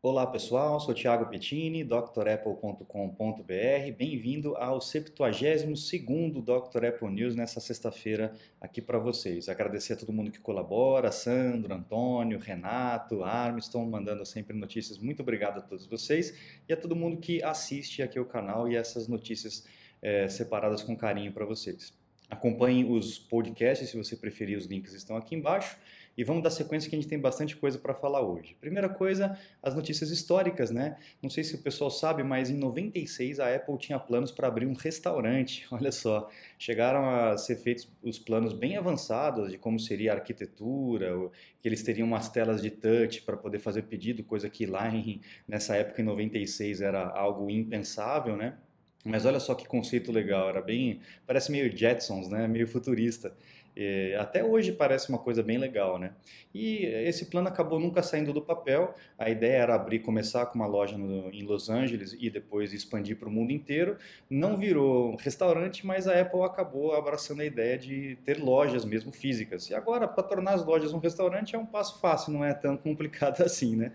Olá 0.00 0.24
pessoal, 0.24 0.78
sou 0.78 0.94
Thiago 0.94 1.26
Pettini, 1.26 1.82
drapple.com.br. 1.82 3.42
Bem-vindo 3.98 4.56
ao 4.56 4.78
72º 4.78 6.40
Dr. 6.40 6.84
Apple 6.84 7.10
News 7.10 7.34
nessa 7.34 7.58
sexta-feira 7.58 8.32
aqui 8.60 8.80
para 8.80 8.96
vocês. 9.00 9.48
Agradecer 9.48 9.94
a 9.94 9.96
todo 9.96 10.12
mundo 10.12 10.30
que 10.30 10.38
colabora, 10.38 11.10
Sandro, 11.10 11.74
Antônio, 11.74 12.38
Renato, 12.38 13.24
Armstrong, 13.24 13.90
mandando 13.90 14.24
sempre 14.24 14.56
notícias. 14.56 14.98
Muito 14.98 15.20
obrigado 15.20 15.58
a 15.58 15.62
todos 15.62 15.84
vocês 15.84 16.32
e 16.68 16.72
a 16.72 16.76
todo 16.76 16.94
mundo 16.94 17.16
que 17.16 17.42
assiste 17.42 18.00
aqui 18.00 18.20
o 18.20 18.24
canal 18.24 18.70
e 18.70 18.76
essas 18.76 19.08
notícias 19.08 19.66
é, 20.00 20.28
separadas 20.28 20.80
com 20.84 20.96
carinho 20.96 21.32
para 21.32 21.44
vocês. 21.44 21.92
Acompanhe 22.30 22.84
os 22.84 23.18
podcasts, 23.18 23.88
se 23.88 23.96
você 23.96 24.14
preferir, 24.14 24.56
os 24.56 24.66
links 24.66 24.92
estão 24.92 25.16
aqui 25.16 25.34
embaixo. 25.34 25.76
E 26.18 26.24
vamos 26.24 26.42
dar 26.42 26.50
sequência 26.50 26.90
que 26.90 26.96
a 26.96 26.98
gente 26.98 27.08
tem 27.08 27.16
bastante 27.16 27.54
coisa 27.54 27.78
para 27.78 27.94
falar 27.94 28.20
hoje. 28.22 28.56
Primeira 28.60 28.88
coisa, 28.88 29.38
as 29.62 29.72
notícias 29.72 30.10
históricas, 30.10 30.68
né? 30.68 30.96
Não 31.22 31.30
sei 31.30 31.44
se 31.44 31.54
o 31.54 31.58
pessoal 31.58 31.92
sabe, 31.92 32.24
mas 32.24 32.50
em 32.50 32.56
96 32.56 33.38
a 33.38 33.54
Apple 33.54 33.78
tinha 33.78 34.00
planos 34.00 34.32
para 34.32 34.48
abrir 34.48 34.66
um 34.66 34.72
restaurante. 34.72 35.64
Olha 35.70 35.92
só, 35.92 36.28
chegaram 36.58 37.08
a 37.08 37.38
ser 37.38 37.54
feitos 37.54 37.88
os 38.02 38.18
planos 38.18 38.52
bem 38.52 38.76
avançados 38.76 39.52
de 39.52 39.58
como 39.58 39.78
seria 39.78 40.10
a 40.10 40.16
arquitetura, 40.16 41.14
que 41.62 41.68
eles 41.68 41.84
teriam 41.84 42.08
umas 42.08 42.28
telas 42.28 42.60
de 42.60 42.72
touch 42.72 43.22
para 43.22 43.36
poder 43.36 43.60
fazer 43.60 43.82
pedido, 43.82 44.24
coisa 44.24 44.50
que 44.50 44.66
lá 44.66 44.92
em, 44.92 45.20
nessa 45.46 45.76
época 45.76 46.02
em 46.02 46.04
96 46.04 46.80
era 46.80 47.10
algo 47.10 47.48
impensável, 47.48 48.36
né? 48.36 48.58
Mas 49.04 49.24
olha 49.24 49.38
só 49.38 49.54
que 49.54 49.66
conceito 49.66 50.10
legal, 50.10 50.48
era 50.48 50.60
bem, 50.60 51.00
parece 51.24 51.52
meio 51.52 51.74
Jetsons, 51.74 52.28
né? 52.28 52.48
Meio 52.48 52.66
futurista. 52.66 53.32
E 53.80 54.12
até 54.16 54.42
hoje 54.42 54.72
parece 54.72 55.08
uma 55.08 55.18
coisa 55.18 55.40
bem 55.40 55.56
legal, 55.56 56.00
né? 56.00 56.12
E 56.52 56.84
esse 56.84 57.26
plano 57.26 57.46
acabou 57.46 57.78
nunca 57.78 58.02
saindo 58.02 58.32
do 58.32 58.42
papel. 58.42 58.92
A 59.16 59.30
ideia 59.30 59.58
era 59.58 59.76
abrir, 59.76 60.00
começar 60.00 60.46
com 60.46 60.56
uma 60.56 60.66
loja 60.66 60.98
no, 60.98 61.30
em 61.32 61.44
Los 61.44 61.70
Angeles 61.70 62.16
e 62.18 62.28
depois 62.28 62.72
expandir 62.72 63.16
para 63.16 63.28
o 63.28 63.30
mundo 63.30 63.52
inteiro. 63.52 63.96
Não 64.28 64.56
virou 64.56 65.12
um 65.12 65.16
restaurante, 65.16 65.86
mas 65.86 66.08
a 66.08 66.20
Apple 66.20 66.42
acabou 66.42 66.92
abraçando 66.92 67.40
a 67.40 67.44
ideia 67.44 67.78
de 67.78 68.18
ter 68.24 68.42
lojas 68.42 68.84
mesmo 68.84 69.12
físicas. 69.12 69.70
E 69.70 69.74
agora, 69.76 70.08
para 70.08 70.24
tornar 70.24 70.54
as 70.54 70.64
lojas 70.64 70.92
um 70.92 70.98
restaurante 70.98 71.54
é 71.54 71.58
um 71.58 71.66
passo 71.66 72.00
fácil, 72.00 72.32
não 72.32 72.44
é 72.44 72.52
tão 72.52 72.76
complicado 72.76 73.42
assim, 73.46 73.76
né? 73.76 73.92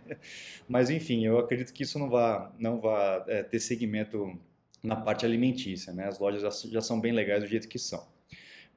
Mas 0.66 0.90
enfim, 0.90 1.26
eu 1.26 1.38
acredito 1.38 1.74
que 1.74 1.84
isso 1.84 2.00
não 2.00 2.10
vai, 2.10 2.48
não 2.58 2.80
vai 2.80 3.22
é, 3.28 3.44
ter 3.44 3.60
segmento 3.60 4.40
na 4.82 4.96
parte 4.96 5.26
alimentícia, 5.26 5.92
né? 5.92 6.08
As 6.08 6.20
lojas 6.20 6.42
já, 6.42 6.70
já 6.70 6.80
são 6.82 7.02
bem 7.02 7.12
legais 7.12 7.44
do 7.44 7.50
jeito 7.50 7.68
que 7.68 7.78
são. 7.78 8.13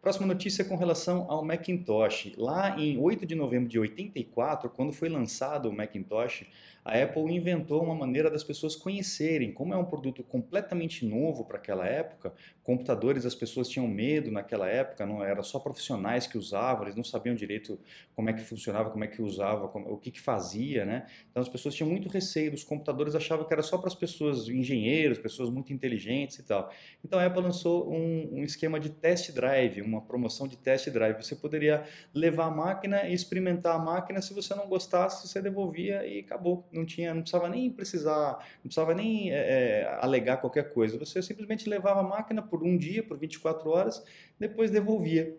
Próxima 0.07 0.25
notícia 0.29 0.62
é 0.62 0.65
com 0.65 0.77
relação 0.77 1.27
ao 1.29 1.45
Macintosh. 1.45 2.33
Lá 2.37 2.79
em 2.79 2.97
8 2.97 3.27
de 3.27 3.35
novembro 3.35 3.69
de 3.69 3.77
84, 3.77 4.71
quando 4.71 4.93
foi 4.93 5.09
lançado 5.09 5.69
o 5.69 5.73
Macintosh, 5.73 6.47
a 6.85 6.97
Apple 6.97 7.35
inventou 7.35 7.83
uma 7.83 7.93
maneira 7.97 8.31
das 8.31 8.45
pessoas 8.45 8.77
conhecerem, 8.77 9.53
como 9.53 9.75
é 9.75 9.77
um 9.77 9.84
produto 9.84 10.23
completamente 10.23 11.05
novo 11.05 11.45
para 11.45 11.57
aquela 11.57 11.89
época, 11.89 12.33
computadores 12.67 13.25
as 13.25 13.34
pessoas 13.34 13.69
tinham 13.69 13.86
medo 13.86 14.28
naquela 14.28 14.69
época, 14.69 15.06
não 15.06 15.22
era 15.22 15.41
só 15.45 15.61
profissionais 15.61 16.27
que 16.27 16.36
usavam, 16.36 16.83
eles 16.83 16.97
não 16.97 17.05
sabiam 17.05 17.33
direito 17.33 17.78
como 18.12 18.28
é 18.28 18.33
que 18.33 18.41
funcionava, 18.41 18.91
como 18.91 19.05
é 19.05 19.06
que 19.06 19.22
usava, 19.22 19.69
como, 19.69 19.89
o 19.89 19.97
que, 19.97 20.11
que 20.11 20.20
fazia, 20.20 20.84
né? 20.84 21.06
Então 21.31 21.41
as 21.41 21.48
pessoas 21.48 21.77
tinham 21.77 21.89
muito 21.89 22.09
receio 22.09 22.50
dos 22.50 22.64
computadores, 22.64 23.14
achavam 23.14 23.47
que 23.47 23.53
era 23.53 23.62
só 23.62 23.78
para 23.78 23.87
as 23.87 23.94
pessoas 23.94 24.48
engenheiros, 24.48 25.17
pessoas 25.19 25.48
muito 25.48 25.72
inteligentes 25.72 26.41
e 26.41 26.42
tal. 26.42 26.69
Então 27.05 27.20
a 27.20 27.27
Apple 27.27 27.41
lançou 27.41 27.89
um, 27.89 28.41
um 28.41 28.42
esquema 28.42 28.81
de 28.81 28.91
test 28.91 29.33
drive, 29.33 29.81
uma 29.81 30.00
promoção 30.00 30.48
de 30.48 30.56
test 30.56 30.91
drive. 30.91 31.22
Você 31.22 31.37
poderia 31.37 31.84
levar 32.12 32.47
a 32.47 32.50
máquina 32.50 33.06
e 33.06 33.14
experimentar 33.14 33.77
a 33.77 33.78
máquina, 33.78 34.20
se 34.20 34.34
você 34.34 34.55
não 34.56 34.67
gostasse, 34.67 35.28
você 35.28 35.41
devolvia 35.41 36.05
e 36.05 36.19
acabou 36.19 36.67
não 36.72 36.84
tinha, 36.84 37.14
não 37.14 37.22
precisava 37.22 37.48
nem 37.48 37.70
precisar, 37.70 38.39
não 38.56 38.62
precisava 38.62 38.92
nem 38.92 39.31
é, 39.31 39.98
alegar 40.00 40.39
qualquer 40.39 40.72
coisa. 40.72 40.98
Você 40.98 41.22
simplesmente 41.22 41.69
levava 41.69 42.00
a 42.00 42.03
máquina 42.03 42.42
por 42.42 42.56
um 42.65 42.77
dia, 42.77 43.03
por 43.03 43.19
24 43.19 43.69
horas, 43.71 44.05
depois 44.39 44.71
devolvia. 44.71 45.37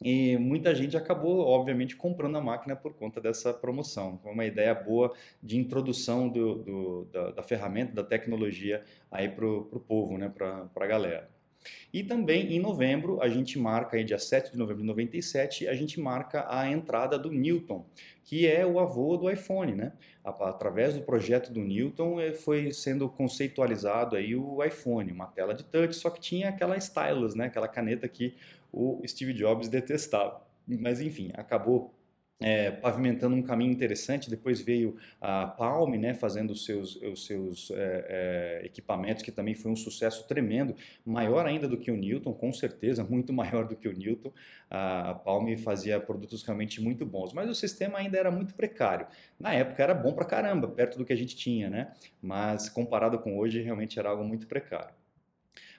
E 0.00 0.36
muita 0.36 0.74
gente 0.74 0.96
acabou, 0.96 1.40
obviamente, 1.40 1.96
comprando 1.96 2.38
a 2.38 2.40
máquina 2.40 2.76
por 2.76 2.94
conta 2.94 3.20
dessa 3.20 3.52
promoção. 3.52 4.18
Foi 4.22 4.32
uma 4.32 4.44
ideia 4.44 4.72
boa 4.72 5.12
de 5.42 5.58
introdução 5.58 6.28
do, 6.28 6.62
do, 6.62 7.04
da, 7.06 7.30
da, 7.32 7.42
ferramenta, 7.42 7.92
da 7.94 8.04
tecnologia 8.04 8.84
aí 9.10 9.28
para 9.28 9.44
o 9.44 9.80
povo, 9.80 10.16
né, 10.16 10.28
para 10.28 10.68
a 10.76 10.86
galera. 10.86 11.28
E 11.92 12.02
também 12.02 12.54
em 12.54 12.60
novembro, 12.60 13.20
a 13.20 13.28
gente 13.28 13.58
marca, 13.58 13.96
aí, 13.96 14.04
dia 14.04 14.18
7 14.18 14.52
de 14.52 14.58
novembro 14.58 14.82
de 14.82 14.86
97, 14.86 15.66
a 15.66 15.74
gente 15.74 16.00
marca 16.00 16.46
a 16.48 16.70
entrada 16.70 17.18
do 17.18 17.30
Newton, 17.30 17.84
que 18.24 18.46
é 18.46 18.64
o 18.64 18.78
avô 18.78 19.16
do 19.16 19.30
iPhone, 19.30 19.74
né? 19.74 19.92
Através 20.22 20.94
do 20.94 21.00
projeto 21.02 21.50
do 21.50 21.60
Newton 21.60 22.20
eh, 22.20 22.34
foi 22.34 22.72
sendo 22.72 23.08
conceitualizado 23.08 24.16
aí 24.16 24.36
o 24.36 24.62
iPhone, 24.62 25.10
uma 25.10 25.26
tela 25.26 25.54
de 25.54 25.64
touch, 25.64 25.94
só 25.94 26.10
que 26.10 26.20
tinha 26.20 26.50
aquela 26.50 26.76
stylus, 26.76 27.34
né? 27.34 27.46
Aquela 27.46 27.68
caneta 27.68 28.06
que 28.06 28.36
o 28.70 29.02
Steve 29.06 29.32
Jobs 29.32 29.68
detestava. 29.68 30.46
Mas 30.66 31.00
enfim, 31.00 31.30
acabou 31.34 31.97
é, 32.40 32.70
pavimentando 32.70 33.34
um 33.34 33.42
caminho 33.42 33.72
interessante. 33.72 34.30
Depois 34.30 34.60
veio 34.60 34.96
a 35.20 35.46
Palm, 35.46 35.94
né, 35.96 36.14
fazendo 36.14 36.50
os 36.50 36.64
seus, 36.64 36.96
os 36.96 37.26
seus 37.26 37.70
é, 37.70 38.60
é, 38.62 38.66
equipamentos, 38.66 39.22
que 39.22 39.32
também 39.32 39.54
foi 39.54 39.70
um 39.70 39.76
sucesso 39.76 40.26
tremendo, 40.28 40.74
maior 41.04 41.46
ainda 41.46 41.66
do 41.66 41.76
que 41.76 41.90
o 41.90 41.96
Newton, 41.96 42.32
com 42.32 42.52
certeza, 42.52 43.02
muito 43.08 43.32
maior 43.32 43.66
do 43.66 43.76
que 43.76 43.88
o 43.88 43.92
Newton. 43.92 44.32
A 44.70 45.14
Palm 45.14 45.56
fazia 45.56 45.98
produtos 45.98 46.42
realmente 46.42 46.80
muito 46.80 47.06
bons, 47.06 47.32
mas 47.32 47.48
o 47.48 47.54
sistema 47.54 47.98
ainda 47.98 48.18
era 48.18 48.30
muito 48.30 48.54
precário. 48.54 49.06
Na 49.40 49.54
época 49.54 49.82
era 49.82 49.94
bom 49.94 50.12
pra 50.12 50.24
caramba, 50.24 50.68
perto 50.68 50.98
do 50.98 51.04
que 51.04 51.12
a 51.12 51.16
gente 51.16 51.34
tinha, 51.34 51.70
né? 51.70 51.92
mas 52.20 52.68
comparado 52.68 53.18
com 53.18 53.38
hoje, 53.38 53.62
realmente 53.62 53.98
era 53.98 54.10
algo 54.10 54.24
muito 54.24 54.46
precário. 54.46 54.97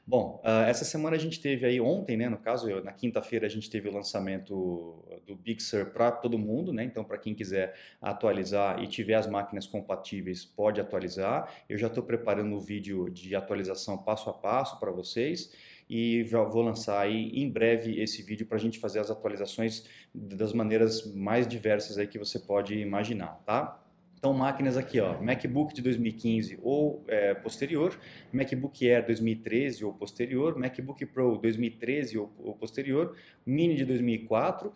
Bom, 0.10 0.42
uh, 0.44 0.66
essa 0.68 0.84
semana 0.84 1.16
a 1.16 1.20
gente 1.20 1.40
teve 1.40 1.68
aí 1.68 1.80
ontem, 1.80 2.18
né, 2.18 2.28
no 2.28 2.40
caso, 2.40 2.68
eu, 2.68 2.84
na 2.84 2.92
quinta-feira 2.92 3.46
a 3.46 3.50
gente 3.50 3.70
teve 3.70 3.88
o 3.88 3.94
lançamento 3.94 5.06
do 5.28 5.36
Big 5.36 5.62
Sur 5.62 5.92
para 5.92 6.12
todo 6.12 6.36
mundo, 6.36 6.74
né? 6.74 6.84
Então, 6.84 7.04
para 7.04 7.16
quem 7.20 7.36
quiser 7.36 7.76
atualizar 8.02 8.82
e 8.82 8.88
tiver 8.88 9.14
as 9.14 9.28
máquinas 9.28 9.68
compatíveis, 9.68 10.44
pode 10.44 10.82
atualizar. 10.82 11.54
Eu 11.70 11.78
já 11.78 11.86
estou 11.86 12.02
preparando 12.02 12.56
um 12.56 12.60
vídeo 12.60 13.08
de 13.08 13.36
atualização 13.36 14.00
passo 14.00 14.32
a 14.32 14.34
passo 14.34 14.80
para 14.80 14.90
vocês 14.90 15.54
e 15.88 16.24
vou 16.24 16.64
lançar 16.64 17.00
aí 17.00 17.30
em 17.30 17.48
breve 17.48 18.02
esse 18.02 18.24
vídeo 18.24 18.48
para 18.48 18.58
a 18.58 18.60
gente 18.60 18.80
fazer 18.80 18.98
as 18.98 19.12
atualizações 19.12 19.86
das 20.12 20.54
maneiras 20.54 21.06
mais 21.14 21.48
diversas 21.48 22.00
aí 22.00 22.08
que 22.08 22.18
você 22.18 22.40
pode 22.40 22.74
imaginar, 22.74 23.44
tá? 23.46 23.80
Então, 24.20 24.34
máquinas 24.34 24.76
aqui, 24.76 25.00
ó, 25.00 25.18
MacBook 25.22 25.74
de 25.74 25.82
2015 25.82 26.60
ou 26.62 27.06
é, 27.08 27.34
posterior, 27.34 27.98
MacBook 28.34 28.86
Air 28.86 29.06
2013 29.06 29.86
ou 29.86 29.94
posterior, 29.94 30.60
MacBook 30.60 31.06
Pro 31.06 31.38
2013 31.38 32.18
ou, 32.18 32.30
ou 32.38 32.54
posterior, 32.54 33.16
Mini 33.46 33.76
de 33.76 33.86
2004, 33.86 34.74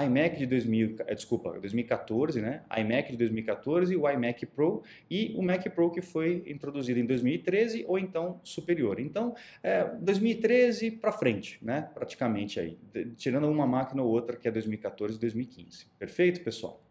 iMac 0.00 0.38
de 0.38 0.46
2000, 0.46 0.96
é, 1.08 1.14
desculpa, 1.14 1.58
2014, 1.58 2.40
né? 2.40 2.62
iMac 2.78 3.10
de 3.10 3.18
2014, 3.18 3.96
o 3.96 4.08
iMac 4.08 4.46
Pro 4.46 4.84
e 5.10 5.34
o 5.36 5.42
Mac 5.42 5.64
Pro 5.70 5.90
que 5.90 6.00
foi 6.00 6.44
introduzido 6.46 7.00
em 7.00 7.04
2013 7.04 7.84
ou 7.88 7.98
então 7.98 8.40
superior. 8.44 9.00
Então, 9.00 9.34
é, 9.60 9.84
2013 10.00 10.92
para 10.92 11.10
frente, 11.10 11.58
né? 11.60 11.88
Praticamente 11.94 12.60
aí, 12.60 12.78
tirando 13.16 13.48
uma 13.48 13.66
máquina 13.66 14.02
ou 14.02 14.08
outra 14.08 14.36
que 14.36 14.46
é 14.46 14.52
2014 14.52 15.16
e 15.16 15.20
2015. 15.20 15.86
Perfeito, 15.98 16.42
pessoal? 16.42 16.83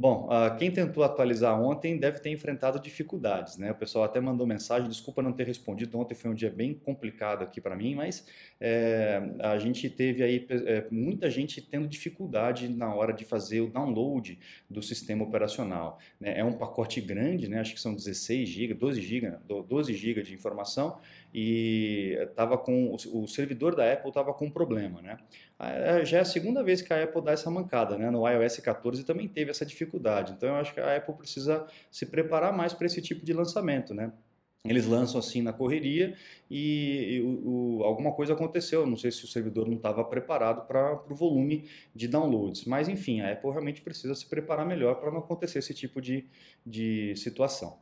Bom, 0.00 0.28
uh, 0.28 0.56
quem 0.56 0.70
tentou 0.70 1.02
atualizar 1.02 1.60
ontem 1.60 1.98
deve 1.98 2.20
ter 2.20 2.30
enfrentado 2.30 2.78
dificuldades, 2.78 3.56
né? 3.56 3.72
O 3.72 3.74
pessoal 3.74 4.04
até 4.04 4.20
mandou 4.20 4.46
mensagem, 4.46 4.88
desculpa 4.88 5.20
não 5.20 5.32
ter 5.32 5.44
respondido, 5.44 5.98
ontem 5.98 6.14
foi 6.14 6.30
um 6.30 6.34
dia 6.34 6.50
bem 6.50 6.72
complicado 6.72 7.42
aqui 7.42 7.60
para 7.60 7.74
mim, 7.74 7.96
mas 7.96 8.24
é, 8.60 9.20
a 9.40 9.58
gente 9.58 9.90
teve 9.90 10.22
aí 10.22 10.46
é, 10.50 10.86
muita 10.88 11.28
gente 11.28 11.60
tendo 11.60 11.88
dificuldade 11.88 12.68
na 12.68 12.94
hora 12.94 13.12
de 13.12 13.24
fazer 13.24 13.60
o 13.60 13.66
download 13.66 14.38
do 14.70 14.80
sistema 14.80 15.24
operacional. 15.24 15.98
Né? 16.20 16.38
É 16.38 16.44
um 16.44 16.52
pacote 16.52 17.00
grande, 17.00 17.48
né? 17.48 17.58
acho 17.58 17.74
que 17.74 17.80
são 17.80 17.92
16 17.92 18.48
GB, 18.48 18.74
12 18.74 19.00
GB, 19.02 19.36
12 19.66 19.94
GB 19.94 20.22
de 20.22 20.32
informação, 20.32 21.00
e 21.32 22.28
tava 22.34 22.56
com 22.56 22.94
o, 22.94 23.26
servidor 23.26 23.74
da 23.74 23.92
Apple 23.92 24.08
estava 24.08 24.32
com 24.32 24.46
um 24.46 24.50
problema, 24.50 25.02
né? 25.02 25.16
Já 26.04 26.18
é 26.18 26.20
a 26.20 26.24
segunda 26.24 26.62
vez 26.62 26.80
que 26.80 26.92
a 26.92 27.02
Apple 27.02 27.22
dá 27.22 27.32
essa 27.32 27.50
mancada, 27.50 27.98
né? 27.98 28.10
No 28.10 28.26
iOS 28.28 28.58
14 28.58 29.04
também 29.04 29.28
teve 29.28 29.50
essa 29.50 29.66
dificuldade. 29.66 30.32
Então 30.32 30.48
eu 30.48 30.54
acho 30.56 30.72
que 30.72 30.80
a 30.80 30.96
Apple 30.96 31.14
precisa 31.14 31.66
se 31.90 32.06
preparar 32.06 32.56
mais 32.56 32.72
para 32.72 32.86
esse 32.86 33.02
tipo 33.02 33.24
de 33.24 33.32
lançamento, 33.32 33.92
né? 33.92 34.12
Eles 34.64 34.86
lançam 34.86 35.20
assim 35.20 35.40
na 35.40 35.52
correria 35.52 36.16
e, 36.50 37.16
e 37.16 37.20
o, 37.22 37.78
o, 37.78 37.84
alguma 37.84 38.12
coisa 38.12 38.32
aconteceu. 38.32 38.86
Não 38.86 38.96
sei 38.96 39.10
se 39.10 39.24
o 39.24 39.28
servidor 39.28 39.66
não 39.66 39.76
estava 39.76 40.04
preparado 40.04 40.66
para 40.66 41.00
o 41.08 41.14
volume 41.14 41.68
de 41.94 42.08
downloads. 42.08 42.64
Mas 42.64 42.88
enfim, 42.88 43.20
a 43.20 43.32
Apple 43.32 43.50
realmente 43.50 43.80
precisa 43.80 44.14
se 44.14 44.26
preparar 44.26 44.66
melhor 44.66 44.96
para 44.96 45.10
não 45.10 45.18
acontecer 45.18 45.60
esse 45.60 45.72
tipo 45.72 46.00
de, 46.00 46.26
de 46.66 47.14
situação. 47.16 47.78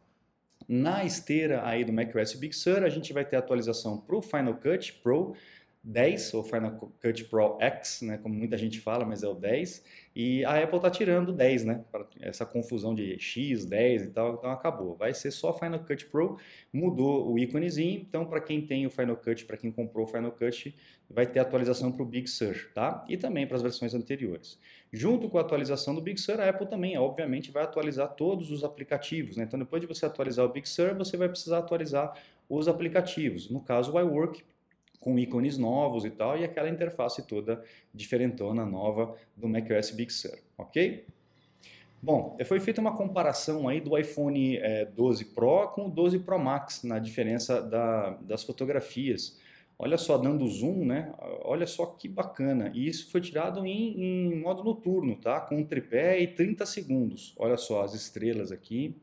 Na 0.69 1.05
esteira 1.05 1.67
aí 1.67 1.85
do 1.85 1.93
macOS 1.93 2.35
Big 2.35 2.55
Sur, 2.55 2.83
a 2.83 2.89
gente 2.89 3.13
vai 3.13 3.25
ter 3.25 3.37
atualização 3.37 3.99
para 3.99 4.17
o 4.17 4.23
Final 4.23 4.55
Cut 4.55 4.93
Pro 4.95 5.35
10, 5.87 6.35
ou 6.35 6.43
Final 6.43 6.73
Cut 7.01 7.25
Pro 7.27 7.57
X, 7.61 8.03
né, 8.03 8.19
como 8.19 8.35
muita 8.35 8.59
gente 8.59 8.81
fala, 8.81 9.05
mas 9.05 9.23
é 9.23 9.29
o 9.29 9.35
10, 9.35 9.85
e 10.17 10.45
a 10.45 10.61
Apple 10.61 10.79
está 10.79 10.91
tirando 10.91 11.29
o 11.29 11.33
10, 11.33 11.65
né, 11.65 11.85
essa 12.21 12.45
confusão 12.45 12.93
de 12.93 13.17
X, 13.21 13.65
10 13.65 14.03
e 14.03 14.07
tal, 14.09 14.35
então 14.35 14.51
acabou. 14.51 14.97
Vai 14.97 15.15
ser 15.15 15.31
só 15.31 15.53
Final 15.53 15.79
Cut 15.79 16.07
Pro, 16.07 16.39
mudou 16.73 17.33
o 17.33 17.39
íconezinho, 17.39 18.01
então 18.01 18.27
para 18.27 18.41
quem 18.41 18.61
tem 18.61 18.85
o 18.85 18.91
Final 18.91 19.17
Cut, 19.17 19.45
para 19.45 19.57
quem 19.57 19.71
comprou 19.71 20.07
o 20.07 20.09
Final 20.09 20.33
Cut, 20.33 20.75
vai 21.09 21.25
ter 21.25 21.39
atualização 21.39 21.93
para 21.93 22.03
o 22.03 22.07
Big 22.07 22.29
Sur, 22.29 22.69
tá? 22.75 23.05
E 23.09 23.17
também 23.17 23.47
para 23.47 23.57
as 23.57 23.63
versões 23.63 23.95
anteriores. 23.95 24.59
Junto 24.93 25.29
com 25.29 25.39
a 25.39 25.43
atualização 25.43 25.95
do 25.95 26.01
Big 26.01 26.21
Sur, 26.21 26.41
a 26.41 26.49
Apple 26.49 26.67
também, 26.67 26.99
obviamente, 26.99 27.53
vai 27.53 27.63
atualizar 27.63 28.09
todos 28.17 28.51
os 28.51 28.65
aplicativos, 28.65 29.37
né? 29.37 29.45
Então 29.45 29.57
depois 29.57 29.81
de 29.81 29.87
você 29.87 30.05
atualizar 30.05 30.45
o 30.45 30.49
Big 30.49 30.69
Sur, 30.69 30.97
você 30.97 31.17
vai 31.17 31.29
precisar 31.29 31.59
atualizar 31.59 32.13
os 32.49 32.67
aplicativos, 32.67 33.49
no 33.49 33.61
caso 33.61 33.93
o 33.93 34.01
iWork, 34.01 34.43
com 35.07 35.17
ícones 35.17 35.57
novos 35.57 36.05
e 36.05 36.11
tal, 36.11 36.37
e 36.37 36.43
aquela 36.43 36.69
interface 36.69 37.25
toda 37.25 37.63
diferentona, 37.95 38.67
nova 38.67 39.15
do 39.37 39.49
macOS 39.49 39.93
Big 39.93 40.13
Sur, 40.13 40.37
ok? 40.59 41.07
Bom, 42.03 42.37
foi 42.45 42.59
feita 42.59 42.81
uma 42.81 42.97
comparação 42.97 43.69
aí 43.69 43.81
do 43.81 43.97
iPhone 43.97 44.57
é, 44.57 44.85
12 44.85 45.27
Pro 45.27 45.69
com 45.69 45.87
o 45.87 45.89
12 45.89 46.19
Pro 46.19 46.41
Max 46.41 46.83
na 46.83 46.99
diferença 46.99 47.63
da, 47.63 48.19
das 48.21 48.43
fotografias. 48.43 49.39
Olha 49.79 49.97
só, 49.97 50.19
dando 50.19 50.45
zoom, 50.49 50.85
né? 50.85 51.15
Olha 51.45 51.69
só 51.69 51.87
que 51.87 52.09
bacana. 52.09 52.73
E 52.75 52.89
isso 52.89 53.09
foi 53.09 53.21
tirado 53.21 53.65
em, 53.65 54.33
em 54.33 54.41
modo 54.41 54.65
noturno, 54.65 55.15
tá? 55.15 55.41
Com 55.41 55.59
um 55.59 55.65
tripé 55.65 56.21
e 56.21 56.27
30 56.27 56.67
segundos. 56.67 57.33
Olha 57.39 57.57
só 57.57 57.83
as 57.83 57.95
estrelas 57.95 58.51
aqui, 58.51 58.97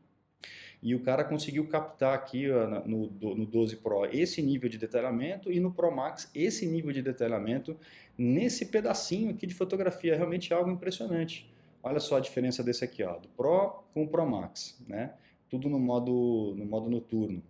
e 0.84 0.94
o 0.94 1.00
cara 1.00 1.24
conseguiu 1.24 1.66
captar 1.66 2.14
aqui 2.14 2.46
no, 2.84 3.10
no 3.10 3.46
12 3.46 3.76
Pro 3.76 4.04
esse 4.12 4.42
nível 4.42 4.68
de 4.68 4.76
detalhamento 4.76 5.50
e 5.50 5.58
no 5.58 5.72
Pro 5.72 5.90
Max 5.90 6.30
esse 6.34 6.66
nível 6.66 6.92
de 6.92 7.00
detalhamento 7.00 7.74
nesse 8.18 8.66
pedacinho 8.66 9.30
aqui 9.30 9.46
de 9.46 9.54
fotografia. 9.54 10.14
Realmente 10.14 10.52
é 10.52 10.56
algo 10.56 10.70
impressionante. 10.70 11.50
Olha 11.82 11.98
só 11.98 12.18
a 12.18 12.20
diferença 12.20 12.62
desse 12.62 12.84
aqui, 12.84 13.02
ó, 13.02 13.16
do 13.16 13.28
Pro 13.28 13.82
com 13.94 14.04
o 14.04 14.08
Pro 14.08 14.28
Max, 14.28 14.78
né? 14.86 15.14
Tudo 15.48 15.70
no 15.70 15.78
modo, 15.78 16.54
no 16.54 16.66
modo 16.66 16.90
noturno. 16.90 17.42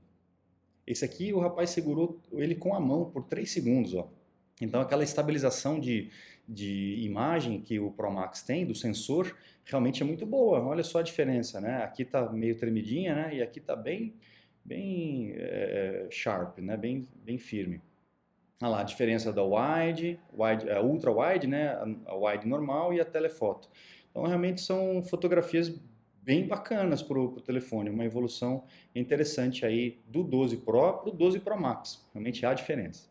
Esse 0.86 1.04
aqui 1.04 1.32
o 1.32 1.40
rapaz 1.40 1.70
segurou 1.70 2.20
ele 2.34 2.54
com 2.54 2.72
a 2.72 2.78
mão 2.78 3.10
por 3.10 3.24
3 3.24 3.50
segundos, 3.50 3.94
ó. 3.94 4.08
Então 4.60 4.80
aquela 4.80 5.02
estabilização 5.02 5.80
de, 5.80 6.08
de 6.48 7.00
imagem 7.04 7.60
que 7.60 7.78
o 7.78 7.90
Pro 7.90 8.10
Max 8.10 8.42
tem, 8.42 8.66
do 8.66 8.74
sensor, 8.74 9.36
realmente 9.64 10.02
é 10.02 10.06
muito 10.06 10.26
boa. 10.26 10.60
Olha 10.60 10.82
só 10.82 10.98
a 10.98 11.02
diferença, 11.02 11.60
né? 11.60 11.82
Aqui 11.82 12.02
está 12.02 12.30
meio 12.30 12.56
tremidinha, 12.56 13.14
né? 13.14 13.36
E 13.36 13.42
aqui 13.42 13.58
está 13.58 13.74
bem, 13.74 14.14
bem 14.64 15.32
é, 15.36 16.06
sharp, 16.10 16.58
né? 16.58 16.76
Bem, 16.76 17.08
bem 17.14 17.38
firme. 17.38 17.80
Olha 18.60 18.70
lá, 18.70 18.80
a 18.80 18.84
diferença 18.84 19.32
da 19.32 19.42
wide, 19.42 20.18
wide 20.32 20.70
a 20.70 20.80
ultra 20.80 21.10
wide, 21.10 21.46
né? 21.46 21.76
A 22.06 22.14
wide 22.14 22.46
normal 22.46 22.92
e 22.92 23.00
a 23.00 23.04
telefoto. 23.04 23.68
Então 24.10 24.24
realmente 24.24 24.60
são 24.60 25.02
fotografias 25.02 25.74
bem 26.22 26.46
bacanas 26.46 27.02
para 27.02 27.18
o 27.18 27.40
telefone, 27.40 27.90
uma 27.90 28.04
evolução 28.04 28.64
interessante 28.94 29.66
aí 29.66 30.00
do 30.06 30.22
12 30.22 30.58
Pro 30.58 30.94
para 30.94 31.10
o 31.10 31.12
12 31.12 31.40
Pro 31.40 31.60
Max. 31.60 32.08
Realmente 32.14 32.46
há 32.46 32.54
diferença. 32.54 33.08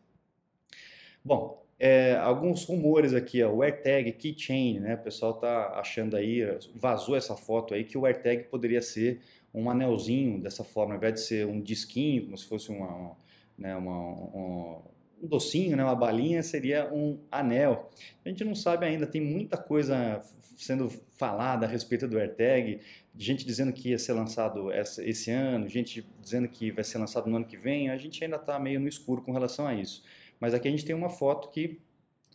Bom, 1.24 1.63
é, 1.78 2.16
alguns 2.16 2.64
rumores 2.64 3.12
aqui, 3.12 3.42
ó, 3.42 3.52
o 3.52 3.62
AirTag 3.62 4.12
Keychain, 4.12 4.78
né? 4.80 4.94
O 4.94 4.98
pessoal 4.98 5.34
tá 5.34 5.72
achando 5.78 6.16
aí, 6.16 6.40
vazou 6.74 7.16
essa 7.16 7.36
foto 7.36 7.74
aí 7.74 7.84
que 7.84 7.98
o 7.98 8.06
AirTag 8.06 8.44
poderia 8.44 8.80
ser 8.80 9.20
um 9.52 9.70
anelzinho 9.70 10.40
dessa 10.40 10.64
forma, 10.64 10.94
ao 10.94 10.98
invés 10.98 11.14
de 11.14 11.20
ser 11.20 11.46
um 11.46 11.60
disquinho, 11.60 12.24
como 12.24 12.36
se 12.36 12.44
fosse 12.44 12.70
uma, 12.70 12.86
uma, 12.86 13.16
né, 13.56 13.76
uma 13.76 13.98
um, 13.98 14.82
um 15.22 15.26
docinho, 15.26 15.76
né, 15.76 15.84
uma 15.84 15.94
balinha, 15.94 16.42
seria 16.42 16.92
um 16.92 17.18
anel. 17.30 17.88
A 18.24 18.28
gente 18.28 18.44
não 18.44 18.54
sabe 18.54 18.84
ainda, 18.84 19.06
tem 19.06 19.20
muita 19.20 19.56
coisa 19.56 20.20
sendo 20.56 20.88
falada 21.16 21.66
a 21.66 21.68
respeito 21.68 22.08
do 22.08 22.18
AirTag, 22.18 22.80
gente 23.16 23.46
dizendo 23.46 23.72
que 23.72 23.90
ia 23.90 23.98
ser 23.98 24.12
lançado 24.12 24.72
esse 24.72 25.30
ano, 25.30 25.68
gente 25.68 26.06
dizendo 26.20 26.48
que 26.48 26.70
vai 26.70 26.84
ser 26.84 26.98
lançado 26.98 27.28
no 27.28 27.36
ano 27.36 27.44
que 27.44 27.56
vem, 27.56 27.90
a 27.90 27.96
gente 27.96 28.22
ainda 28.22 28.36
está 28.36 28.58
meio 28.58 28.80
no 28.80 28.88
escuro 28.88 29.22
com 29.22 29.32
relação 29.32 29.66
a 29.66 29.74
isso. 29.74 30.02
Mas 30.40 30.54
aqui 30.54 30.68
a 30.68 30.70
gente 30.70 30.84
tem 30.84 30.94
uma 30.94 31.10
foto 31.10 31.48
que 31.50 31.80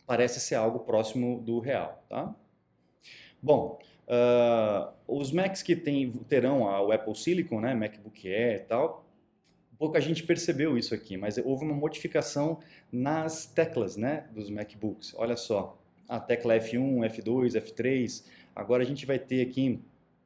parece 0.06 0.40
ser 0.40 0.56
algo 0.56 0.80
próximo 0.80 1.40
do 1.42 1.60
real, 1.60 2.04
tá? 2.10 2.36
Bom, 3.42 3.80
uh, 4.07 4.92
os 5.07 5.31
Macs 5.31 5.62
que 5.62 5.75
tem, 5.75 6.12
terão 6.28 6.63
o 6.63 6.92
Apple 6.92 7.16
Silicon, 7.16 7.62
né, 7.62 7.74
MacBook 7.74 8.28
Air 8.28 8.56
e 8.56 8.66
tal, 8.66 9.06
pouca 9.78 10.01
gente 10.01 10.24
percebeu 10.24 10.78
isso 10.78 10.94
aqui, 10.94 11.16
mas 11.16 11.38
houve 11.38 11.63
uma 11.63 11.75
modificação 11.75 12.60
nas 12.92 13.46
teclas, 13.46 13.96
né, 13.96 14.28
dos 14.31 14.50
MacBooks. 14.50 15.13
Olha 15.16 15.38
só, 15.38 15.80
a 16.07 16.19
tecla 16.19 16.56
F1, 16.56 17.00
F2, 17.16 17.54
F3, 17.62 18.25
agora 18.56 18.84
a 18.84 18.86
gente 18.86 19.06
vai 19.06 19.19
ter 19.19 19.48
aqui 19.48 19.80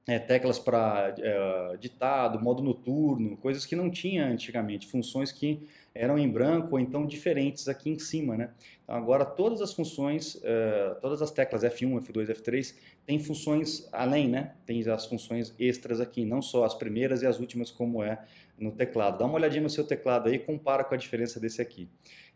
é, 0.06 0.20
teclas 0.20 0.60
para 0.60 1.16
é, 1.18 1.78
ditado, 1.78 2.42
modo 2.42 2.62
noturno, 2.62 3.38
coisas 3.38 3.66
que 3.66 3.76
não 3.76 3.90
tinha 3.90 4.28
antigamente, 4.28 4.88
funções 4.88 5.32
que 5.32 5.66
eram 5.96 6.18
em 6.18 6.28
branco 6.28 6.70
ou 6.72 6.80
então 6.80 7.06
diferentes 7.06 7.68
aqui 7.70 7.90
em 7.90 8.00
cima, 8.00 8.36
né? 8.36 8.50
Então, 8.84 8.96
agora 8.96 9.24
todas 9.24 9.62
as 9.62 9.74
funções, 9.74 10.40
é, 10.44 10.98
todas 11.02 11.22
as 11.22 11.32
teclas 11.32 11.64
F1, 11.64 12.02
F2, 12.02 12.28
F3 12.36 12.76
têm 13.06 13.20
funções 13.20 13.88
além, 13.94 14.28
né? 14.28 14.54
Tem 14.66 14.82
as 14.90 15.06
funções 15.06 15.54
extras 15.58 16.02
aqui, 16.02 16.26
não 16.26 16.42
só 16.42 16.66
as 16.66 16.74
primeiras 16.74 17.22
e 17.22 17.28
as 17.28 17.40
últimas 17.40 17.72
como 17.72 18.04
é 18.04 18.20
no 18.58 18.72
teclado. 18.72 19.20
Dá 19.20 19.26
uma 19.26 19.36
olhadinha 19.36 19.64
no 19.64 19.70
seu 19.70 19.86
teclado 19.86 20.28
aí 20.28 20.36
e 20.36 20.40
compara 20.40 20.84
com 20.84 20.94
a 20.94 20.98
diferença 20.98 21.40
desse 21.40 21.62
aqui. 21.62 21.88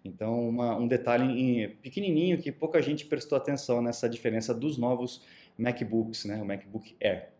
Então, 0.05 0.47
uma, 0.47 0.77
um 0.77 0.87
detalhe 0.87 1.67
pequenininho 1.81 2.37
que 2.37 2.51
pouca 2.51 2.81
gente 2.81 3.05
prestou 3.05 3.37
atenção 3.37 3.81
nessa 3.81 4.07
diferença 4.07 4.53
dos 4.53 4.77
novos 4.77 5.25
MacBooks, 5.57 6.25
né? 6.25 6.41
O 6.41 6.45
MacBook 6.45 6.95
Air. 7.01 7.36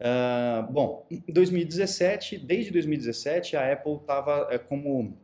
Uh, 0.00 0.72
bom, 0.72 1.06
em 1.10 1.22
2017, 1.30 2.38
desde 2.38 2.70
2017, 2.70 3.54
a 3.54 3.70
Apple 3.70 3.96
estava 3.96 4.48
é, 4.50 4.56
como 4.56 5.18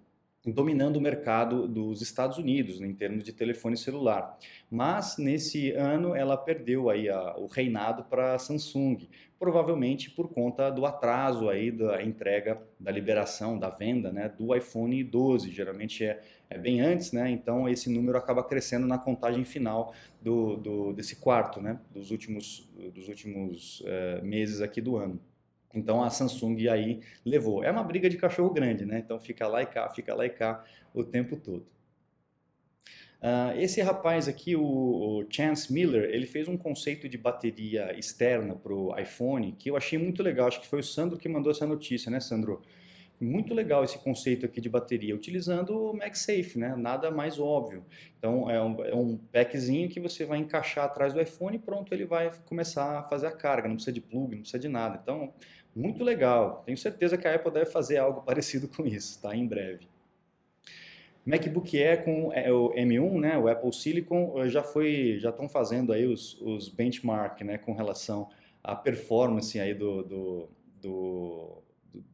dominando 0.44 0.96
o 0.96 1.00
mercado 1.00 1.66
dos 1.66 2.02
Estados 2.02 2.36
Unidos 2.36 2.80
em 2.80 2.92
termos 2.94 3.24
de 3.24 3.32
telefone 3.32 3.76
celular. 3.76 4.38
Mas 4.70 5.16
nesse 5.16 5.72
ano 5.72 6.14
ela 6.14 6.36
perdeu 6.36 6.90
aí 6.90 7.08
a, 7.08 7.36
o 7.36 7.46
reinado 7.46 8.04
para 8.04 8.34
a 8.34 8.38
Samsung, 8.38 9.08
provavelmente 9.38 10.10
por 10.10 10.28
conta 10.28 10.70
do 10.70 10.86
atraso 10.86 11.48
aí 11.48 11.70
da 11.70 12.02
entrega, 12.02 12.60
da 12.78 12.90
liberação, 12.90 13.58
da 13.58 13.70
venda 13.70 14.12
né, 14.12 14.28
do 14.28 14.54
iPhone 14.54 15.02
12. 15.02 15.50
Geralmente 15.50 16.04
é, 16.04 16.22
é 16.48 16.58
bem 16.58 16.80
antes, 16.80 17.12
né? 17.12 17.30
Então 17.30 17.68
esse 17.68 17.90
número 17.90 18.16
acaba 18.16 18.42
crescendo 18.42 18.86
na 18.86 18.98
contagem 18.98 19.44
final 19.44 19.92
do, 20.20 20.56
do 20.56 20.92
desse 20.92 21.16
quarto, 21.16 21.60
né? 21.60 21.80
Dos 21.90 22.10
últimos, 22.10 22.70
dos 22.94 23.08
últimos 23.08 23.80
uh, 23.80 24.24
meses 24.24 24.60
aqui 24.60 24.80
do 24.80 24.96
ano. 24.96 25.20
Então 25.74 26.02
a 26.02 26.10
Samsung 26.10 26.68
aí 26.68 27.00
levou. 27.24 27.62
É 27.64 27.70
uma 27.70 27.82
briga 27.82 28.08
de 28.08 28.16
cachorro 28.16 28.50
grande, 28.50 28.84
né? 28.84 28.98
Então 28.98 29.18
fica 29.18 29.46
lá 29.46 29.62
e 29.62 29.66
cá, 29.66 29.88
fica 29.90 30.14
lá 30.14 30.24
e 30.24 30.30
cá 30.30 30.64
o 30.94 31.04
tempo 31.04 31.36
todo. 31.36 31.66
Uh, 33.16 33.58
esse 33.58 33.80
rapaz 33.80 34.28
aqui, 34.28 34.54
o, 34.54 34.62
o, 34.62 35.26
Chance 35.28 35.72
Miller, 35.72 36.10
ele 36.10 36.26
fez 36.26 36.48
um 36.48 36.56
conceito 36.56 37.08
de 37.08 37.16
bateria 37.16 37.98
externa 37.98 38.54
para 38.54 38.72
o 38.72 38.96
iPhone 38.98 39.52
que 39.52 39.70
eu 39.70 39.76
achei 39.76 39.98
muito 39.98 40.22
legal. 40.22 40.46
Acho 40.46 40.60
que 40.60 40.66
foi 40.66 40.80
o 40.80 40.84
Sandro 40.84 41.18
que 41.18 41.28
mandou 41.28 41.50
essa 41.50 41.66
notícia, 41.66 42.10
né, 42.10 42.20
Sandro? 42.20 42.62
Muito 43.18 43.54
legal 43.54 43.82
esse 43.82 43.98
conceito 43.98 44.44
aqui 44.44 44.60
de 44.60 44.68
bateria, 44.68 45.14
utilizando 45.14 45.70
o 45.70 45.94
MagSafe, 45.94 46.58
né? 46.58 46.76
Nada 46.76 47.10
mais 47.10 47.38
óbvio. 47.38 47.82
Então 48.18 48.50
é 48.50 48.62
um, 48.62 48.84
é 48.84 48.94
um 48.94 49.16
packzinho 49.16 49.88
que 49.88 49.98
você 49.98 50.26
vai 50.26 50.38
encaixar 50.38 50.84
atrás 50.84 51.14
do 51.14 51.20
iPhone 51.20 51.56
e 51.56 51.58
pronto, 51.58 51.94
ele 51.94 52.04
vai 52.04 52.30
começar 52.44 52.98
a 52.98 53.02
fazer 53.02 53.26
a 53.26 53.32
carga. 53.32 53.68
Não 53.68 53.76
precisa 53.76 53.92
de 53.92 54.02
plug, 54.02 54.34
não 54.34 54.42
precisa 54.42 54.58
de 54.58 54.68
nada. 54.68 55.00
Então, 55.02 55.32
muito 55.74 56.04
legal. 56.04 56.62
Tenho 56.66 56.76
certeza 56.76 57.16
que 57.16 57.26
a 57.26 57.34
Apple 57.34 57.52
deve 57.52 57.66
fazer 57.66 57.96
algo 57.96 58.20
parecido 58.26 58.68
com 58.68 58.86
isso, 58.86 59.20
tá? 59.22 59.34
Em 59.34 59.46
breve. 59.46 59.88
MacBook 61.26 61.76
Air 61.76 62.04
com 62.04 62.32
é, 62.32 62.52
o 62.52 62.72
M1, 62.72 63.20
né, 63.20 63.36
o 63.36 63.48
Apple 63.48 63.72
Silicon, 63.72 64.34
eh, 64.36 64.48
já 64.48 64.62
foi, 64.62 65.18
já 65.18 65.30
estão 65.30 65.48
fazendo 65.48 65.92
aí 65.92 66.06
os, 66.06 66.40
os 66.40 66.68
benchmark, 66.68 67.40
né, 67.42 67.58
com 67.58 67.72
relação 67.72 68.28
à 68.62 68.76
performance 68.76 69.58
aí 69.58 69.74
do, 69.74 70.04
do, 70.04 70.48
do, 70.80 71.62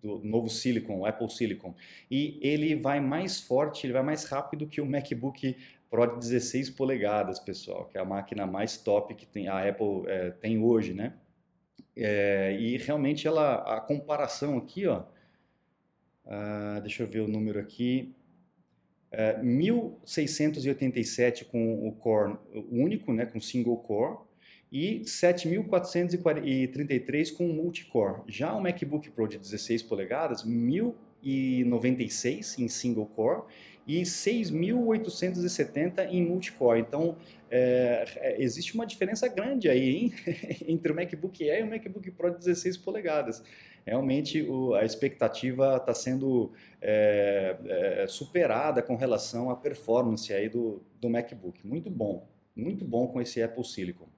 do, 0.03 0.19
novo 0.25 0.49
Silicon, 0.49 1.07
Apple 1.07 1.31
Silicon. 1.31 1.75
E 2.11 2.39
ele 2.43 2.75
vai 2.75 3.01
mais 3.01 3.41
forte, 3.41 3.87
ele 3.87 3.93
vai 3.93 4.03
mais 4.03 4.25
rápido 4.25 4.67
que 4.67 4.81
o 4.81 4.87
MacBook 4.87 5.57
Pro 5.91 6.07
de 6.07 6.21
16 6.21 6.71
polegadas, 6.71 7.39
pessoal, 7.39 7.85
que 7.85 7.99
é 7.99 8.01
a 8.01 8.05
máquina 8.05 8.47
mais 8.47 8.79
top 8.79 9.15
que 9.15 9.27
tem, 9.27 9.49
a 9.49 9.69
Apple 9.69 10.05
é, 10.07 10.31
tem 10.31 10.59
hoje, 10.59 10.95
né? 10.95 11.13
É, 11.95 12.57
e 12.59 12.79
realmente 12.79 13.27
ela, 13.27 13.57
a 13.57 13.79
comparação 13.79 14.57
aqui, 14.57 14.87
ó, 14.87 15.03
uh, 16.25 16.81
deixa 16.81 17.03
eu 17.03 17.07
ver 17.07 17.21
o 17.21 17.29
número 17.29 17.61
aqui, 17.61 18.15
é, 19.11 19.37
1687 19.43 21.45
com 21.45 21.87
o 21.87 21.93
core 21.93 22.39
único, 22.71 23.13
né, 23.13 23.27
com 23.27 23.39
single 23.39 23.77
core, 23.77 24.17
e 24.73 25.07
7433 25.07 27.31
com 27.31 27.47
multicore. 27.49 28.23
Já 28.27 28.55
o 28.55 28.61
MacBook 28.61 29.11
Pro 29.11 29.29
de 29.29 29.39
16 29.39 29.83
polegadas, 29.83 30.43
1096 30.45 32.59
em 32.59 32.67
single 32.69 33.07
core 33.07 33.43
e 33.87 34.01
6.870 34.03 36.09
em 36.09 36.25
multicore. 36.25 36.81
Então, 36.81 37.19
é, 37.51 38.07
é, 38.17 38.43
existe 38.43 38.75
uma 38.75 38.87
diferença 38.87 39.29
grande 39.29 39.69
aí 39.69 39.91
hein? 39.91 40.15
entre 40.67 40.91
o 40.91 40.95
MacBook 40.95 41.51
Air 41.51 41.61
e 41.61 41.65
o 41.65 41.71
MacBook 41.71 42.11
Pro 42.13 42.31
de 42.31 42.39
16 42.39 42.79
polegadas. 42.79 43.45
Realmente 43.85 44.41
o, 44.43 44.73
a 44.75 44.87
expectativa 44.87 45.77
está 45.77 45.93
sendo 45.93 46.51
é, 46.81 47.57
é, 47.67 48.07
superada 48.07 48.81
com 48.81 48.97
relação 48.97 49.51
à 49.51 49.57
performance 49.57 50.33
aí 50.33 50.49
do, 50.49 50.83
do 50.99 51.11
MacBook. 51.11 51.67
Muito 51.67 51.91
bom, 51.91 52.27
muito 52.57 52.87
bom 52.87 53.07
com 53.09 53.21
esse 53.21 53.43
Apple 53.43 53.65
Silicon. 53.65 54.09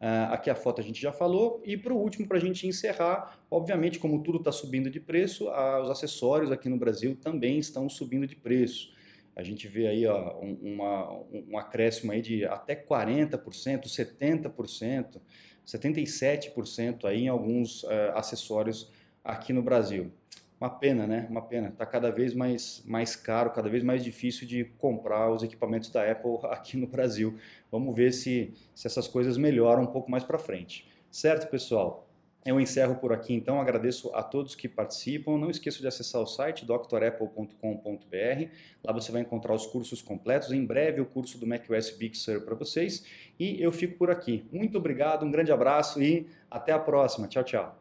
Uh, 0.00 0.32
aqui 0.32 0.48
a 0.48 0.54
foto 0.54 0.80
a 0.80 0.84
gente 0.84 1.00
já 1.00 1.12
falou. 1.12 1.60
E 1.64 1.76
para 1.76 1.92
o 1.92 1.96
último, 1.96 2.26
para 2.26 2.36
a 2.36 2.40
gente 2.40 2.66
encerrar, 2.66 3.38
obviamente, 3.50 3.98
como 3.98 4.22
tudo 4.22 4.38
está 4.38 4.52
subindo 4.52 4.88
de 4.88 5.00
preço, 5.00 5.48
os 5.48 5.90
acessórios 5.90 6.52
aqui 6.52 6.68
no 6.68 6.76
Brasil 6.76 7.16
também 7.16 7.58
estão 7.58 7.88
subindo 7.88 8.26
de 8.26 8.36
preço. 8.36 8.92
A 9.34 9.42
gente 9.42 9.68
vê 9.68 9.86
aí 9.86 10.06
ó, 10.06 10.36
um, 10.40 10.58
uma, 10.74 11.12
um 11.30 11.56
acréscimo 11.56 12.10
aí 12.10 12.20
de 12.20 12.44
até 12.44 12.74
40%, 12.74 13.84
70%, 13.84 15.20
77% 15.64 17.04
aí 17.04 17.22
em 17.22 17.28
alguns 17.28 17.84
uh, 17.84 17.88
acessórios 18.14 18.90
aqui 19.22 19.52
no 19.52 19.62
Brasil. 19.62 20.10
Uma 20.60 20.70
pena, 20.70 21.06
né? 21.06 21.26
Uma 21.30 21.42
pena. 21.42 21.68
Está 21.68 21.86
cada 21.86 22.10
vez 22.10 22.34
mais, 22.34 22.82
mais 22.84 23.14
caro, 23.14 23.50
cada 23.50 23.68
vez 23.68 23.82
mais 23.84 24.02
difícil 24.02 24.46
de 24.46 24.64
comprar 24.78 25.30
os 25.30 25.42
equipamentos 25.42 25.90
da 25.90 26.10
Apple 26.10 26.38
aqui 26.50 26.76
no 26.76 26.86
Brasil. 26.86 27.38
Vamos 27.70 27.94
ver 27.94 28.12
se, 28.12 28.52
se 28.74 28.86
essas 28.86 29.06
coisas 29.06 29.36
melhoram 29.36 29.82
um 29.82 29.86
pouco 29.86 30.10
mais 30.10 30.24
para 30.24 30.38
frente. 30.38 30.88
Certo, 31.10 31.48
pessoal? 31.48 32.08
Eu 32.44 32.58
encerro 32.58 32.94
por 32.96 33.12
aqui, 33.12 33.34
então. 33.34 33.60
Agradeço 33.60 34.10
a 34.14 34.22
todos 34.22 34.54
que 34.54 34.68
participam. 34.68 35.36
Não 35.36 35.50
esqueça 35.50 35.80
de 35.80 35.86
acessar 35.86 36.22
o 36.22 36.26
site 36.26 36.64
drapple.com.br. 36.64 38.48
Lá 38.82 38.92
você 38.92 39.12
vai 39.12 39.20
encontrar 39.20 39.54
os 39.54 39.66
cursos 39.66 40.00
completos. 40.00 40.50
Em 40.50 40.64
breve, 40.64 41.00
o 41.00 41.06
curso 41.06 41.38
do 41.38 41.46
macOS 41.46 41.90
Big 41.90 42.16
Sur 42.16 42.40
para 42.42 42.54
vocês. 42.54 43.04
E 43.38 43.62
eu 43.62 43.70
fico 43.70 43.98
por 43.98 44.10
aqui. 44.10 44.44
Muito 44.50 44.78
obrigado, 44.78 45.26
um 45.26 45.30
grande 45.30 45.52
abraço 45.52 46.02
e 46.02 46.26
até 46.50 46.72
a 46.72 46.78
próxima. 46.78 47.28
Tchau, 47.28 47.44
tchau. 47.44 47.77